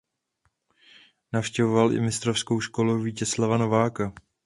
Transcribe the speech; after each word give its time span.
Navštěvoval 1.33 1.93
i 1.93 2.01
mistrovskou 2.01 2.61
školu 2.61 3.01
Vítězslava 3.01 3.57
Nováka. 3.57 4.13